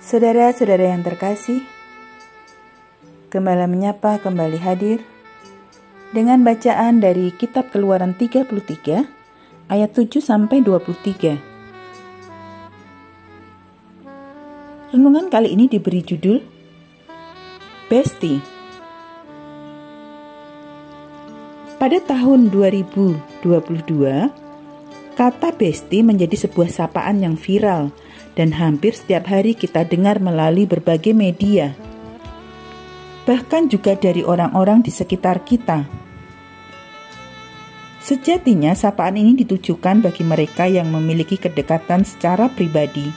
Saudara-saudara 0.00 0.90
yang 0.90 1.06
terkasih, 1.06 1.62
Gembala 3.30 3.70
menyapa 3.70 4.18
kembali 4.18 4.58
hadir 4.58 5.06
dengan 6.10 6.42
bacaan 6.42 6.98
dari 6.98 7.30
kitab 7.30 7.70
Keluaran 7.70 8.18
33 8.18 9.19
ayat 9.70 9.94
7 9.94 10.18
sampai 10.18 10.66
23. 10.66 11.38
Renungan 14.90 15.30
kali 15.30 15.54
ini 15.54 15.70
diberi 15.70 16.02
judul 16.02 16.42
Besti. 17.86 18.42
Pada 21.78 21.96
tahun 22.02 22.50
2022, 22.52 23.40
kata 25.16 25.48
besti 25.56 26.04
menjadi 26.04 26.36
sebuah 26.36 26.68
sapaan 26.68 27.24
yang 27.24 27.40
viral 27.40 27.94
dan 28.34 28.52
hampir 28.52 28.92
setiap 28.92 29.30
hari 29.30 29.56
kita 29.56 29.86
dengar 29.88 30.20
melalui 30.20 30.68
berbagai 30.68 31.16
media, 31.16 31.72
bahkan 33.24 33.70
juga 33.70 33.96
dari 33.96 34.20
orang-orang 34.20 34.84
di 34.84 34.92
sekitar 34.92 35.40
kita. 35.46 36.09
Sejatinya, 38.00 38.72
sapaan 38.72 39.20
ini 39.20 39.36
ditujukan 39.36 40.00
bagi 40.00 40.24
mereka 40.24 40.64
yang 40.64 40.88
memiliki 40.88 41.36
kedekatan 41.36 42.02
secara 42.02 42.48
pribadi. 42.48 43.12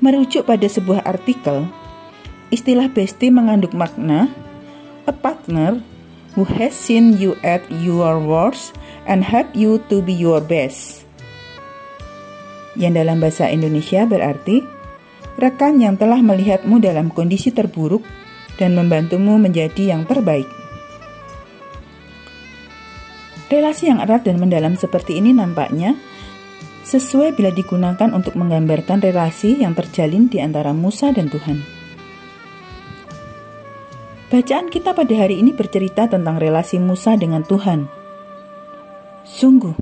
Merujuk 0.00 0.48
pada 0.48 0.64
sebuah 0.64 1.04
artikel, 1.04 1.68
istilah 2.48 2.88
bestie 2.88 3.28
mengandung 3.28 3.76
makna 3.76 4.32
a 5.04 5.12
partner 5.12 5.84
who 6.32 6.48
has 6.56 6.72
seen 6.72 7.16
you 7.20 7.36
at 7.44 7.64
your 7.68 8.16
worst 8.20 8.72
and 9.04 9.24
help 9.24 9.48
you 9.52 9.80
to 9.92 10.00
be 10.00 10.16
your 10.16 10.40
best 10.40 11.06
yang 12.76 12.92
dalam 12.92 13.18
bahasa 13.18 13.48
Indonesia 13.48 14.04
berarti 14.04 14.60
rekan 15.40 15.80
yang 15.80 15.96
telah 15.96 16.20
melihatmu 16.20 16.78
dalam 16.78 17.08
kondisi 17.08 17.50
terburuk 17.50 18.04
dan 18.60 18.76
membantumu 18.76 19.40
menjadi 19.40 19.96
yang 19.96 20.04
terbaik. 20.04 20.48
Relasi 23.46 23.86
yang 23.86 24.02
erat 24.02 24.26
dan 24.26 24.42
mendalam 24.42 24.74
seperti 24.74 25.22
ini 25.22 25.30
nampaknya 25.30 25.94
sesuai 26.86 27.34
bila 27.38 27.54
digunakan 27.54 28.10
untuk 28.10 28.34
menggambarkan 28.34 29.02
relasi 29.02 29.62
yang 29.62 29.74
terjalin 29.74 30.26
di 30.26 30.42
antara 30.42 30.74
Musa 30.74 31.14
dan 31.14 31.30
Tuhan. 31.30 31.62
Bacaan 34.26 34.66
kita 34.66 34.90
pada 34.90 35.14
hari 35.14 35.38
ini 35.38 35.54
bercerita 35.54 36.10
tentang 36.10 36.42
relasi 36.42 36.82
Musa 36.82 37.14
dengan 37.14 37.46
Tuhan. 37.46 37.86
Sungguh, 39.22 39.74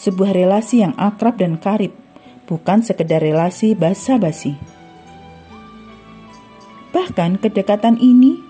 sebuah 0.00 0.32
relasi 0.32 0.80
yang 0.80 0.96
akrab 0.96 1.36
dan 1.36 1.60
karib 1.60 1.92
bukan 2.48 2.80
sekedar 2.80 3.20
relasi 3.20 3.76
basa-basi. 3.76 4.56
Bahkan 6.96 7.44
kedekatan 7.44 8.00
ini 8.00 8.40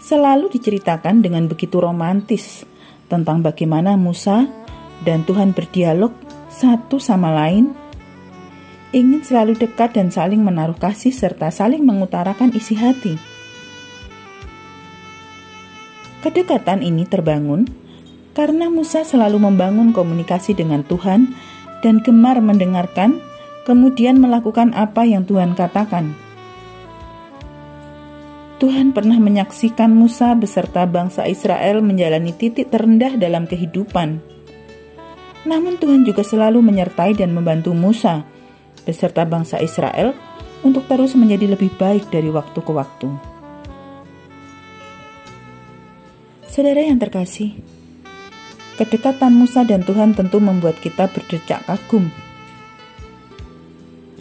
selalu 0.00 0.48
diceritakan 0.48 1.20
dengan 1.20 1.44
begitu 1.44 1.76
romantis 1.76 2.64
tentang 3.12 3.44
bagaimana 3.44 4.00
Musa 4.00 4.48
dan 5.04 5.28
Tuhan 5.28 5.52
berdialog 5.52 6.16
satu 6.48 6.96
sama 6.96 7.28
lain, 7.28 7.76
ingin 8.96 9.20
selalu 9.20 9.60
dekat 9.60 9.92
dan 9.92 10.08
saling 10.08 10.40
menaruh 10.40 10.76
kasih 10.80 11.12
serta 11.12 11.52
saling 11.52 11.84
mengutarakan 11.84 12.56
isi 12.56 12.72
hati. 12.72 13.20
Kedekatan 16.24 16.80
ini 16.80 17.04
terbangun 17.04 17.68
karena 18.32 18.72
Musa 18.72 19.04
selalu 19.04 19.42
membangun 19.42 19.92
komunikasi 19.92 20.56
dengan 20.56 20.80
Tuhan 20.86 21.36
dan 21.84 22.00
gemar 22.00 22.38
mendengarkan 22.40 23.20
kemudian 23.68 24.22
melakukan 24.22 24.72
apa 24.72 25.04
yang 25.04 25.26
Tuhan 25.26 25.58
katakan. 25.58 26.14
Tuhan 28.62 28.94
pernah 28.94 29.18
menyaksikan 29.18 29.90
Musa 29.90 30.38
beserta 30.38 30.86
bangsa 30.86 31.26
Israel 31.26 31.82
menjalani 31.82 32.30
titik 32.30 32.70
terendah 32.70 33.18
dalam 33.18 33.50
kehidupan. 33.50 34.22
Namun 35.42 35.82
Tuhan 35.82 36.06
juga 36.06 36.22
selalu 36.22 36.62
menyertai 36.62 37.18
dan 37.18 37.34
membantu 37.34 37.74
Musa 37.74 38.22
beserta 38.86 39.26
bangsa 39.26 39.58
Israel 39.58 40.14
untuk 40.62 40.86
terus 40.86 41.18
menjadi 41.18 41.58
lebih 41.58 41.74
baik 41.74 42.06
dari 42.14 42.30
waktu 42.30 42.62
ke 42.62 42.70
waktu. 42.70 43.10
Saudara 46.46 46.86
yang 46.86 47.02
terkasih, 47.02 47.58
kedekatan 48.78 49.34
Musa 49.34 49.66
dan 49.66 49.82
Tuhan 49.82 50.14
tentu 50.14 50.38
membuat 50.38 50.78
kita 50.78 51.10
berdecak 51.10 51.66
kagum 51.66 52.14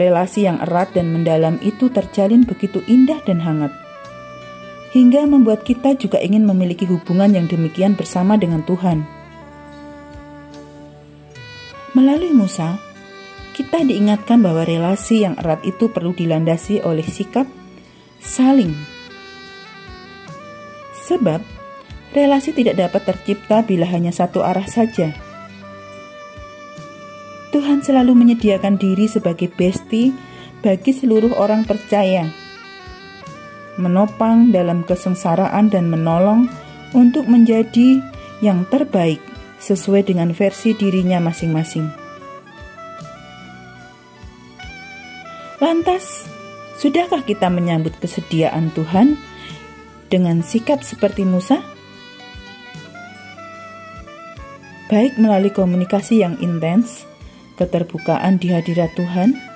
Relasi 0.02 0.50
yang 0.50 0.58
erat 0.66 0.98
dan 0.98 1.14
mendalam 1.14 1.62
itu 1.62 1.94
terjalin 1.94 2.42
begitu 2.42 2.82
indah 2.90 3.22
dan 3.22 3.38
hangat. 3.38 3.81
Hingga 4.92 5.24
membuat 5.24 5.64
kita 5.64 5.96
juga 5.96 6.20
ingin 6.20 6.44
memiliki 6.44 6.84
hubungan 6.84 7.32
yang 7.32 7.48
demikian 7.48 7.96
bersama 7.96 8.36
dengan 8.36 8.64
Tuhan. 8.68 9.08
Melalui 11.96 12.36
Musa, 12.36 12.76
kita 13.56 13.84
diingatkan 13.84 14.44
bahwa 14.44 14.68
relasi 14.68 15.24
yang 15.24 15.40
erat 15.40 15.64
itu 15.64 15.88
perlu 15.92 16.12
dilandasi 16.12 16.84
oleh 16.84 17.04
sikap 17.04 17.48
saling. 18.20 18.76
Sebab, 21.08 21.40
relasi 22.12 22.52
tidak 22.52 22.80
dapat 22.80 23.08
tercipta 23.08 23.64
bila 23.64 23.88
hanya 23.88 24.12
satu 24.12 24.44
arah 24.44 24.68
saja 24.68 25.16
Tuhan 27.52 27.84
selalu 27.84 28.16
menyediakan 28.16 28.80
diri 28.80 29.12
sebagai 29.12 29.52
besti 29.52 30.16
bagi 30.64 30.96
seluruh 30.96 31.36
orang 31.36 31.68
percaya, 31.68 32.32
menopang 33.80 34.52
dalam 34.52 34.84
kesengsaraan 34.84 35.72
dan 35.72 35.88
menolong 35.88 36.52
untuk 36.92 37.28
menjadi 37.28 38.04
yang 38.44 38.68
terbaik 38.68 39.22
sesuai 39.62 40.10
dengan 40.10 40.34
versi 40.34 40.74
dirinya 40.74 41.22
masing-masing. 41.22 41.88
Lantas, 45.62 46.26
sudahkah 46.82 47.22
kita 47.22 47.48
menyambut 47.54 47.94
kesediaan 48.02 48.74
Tuhan 48.74 49.14
dengan 50.10 50.42
sikap 50.42 50.82
seperti 50.82 51.22
Musa? 51.22 51.62
Baik 54.90 55.16
melalui 55.22 55.54
komunikasi 55.54 56.20
yang 56.26 56.36
intens, 56.42 57.06
keterbukaan 57.56 58.42
di 58.42 58.52
hadirat 58.52 58.92
Tuhan, 58.98 59.51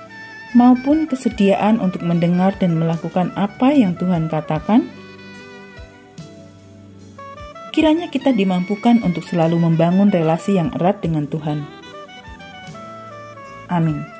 maupun 0.54 1.10
kesediaan 1.10 1.82
untuk 1.82 2.06
mendengar 2.06 2.54
dan 2.60 2.78
melakukan 2.78 3.34
apa 3.34 3.74
yang 3.74 3.98
Tuhan 3.98 4.30
katakan, 4.30 4.86
kiranya 7.74 8.06
kita 8.08 8.30
dimampukan 8.30 9.02
untuk 9.02 9.26
selalu 9.26 9.58
membangun 9.60 10.08
relasi 10.08 10.56
yang 10.56 10.70
erat 10.76 11.02
dengan 11.02 11.26
Tuhan. 11.26 11.66
Amin. 13.66 14.15